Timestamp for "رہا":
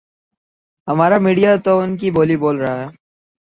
2.63-2.79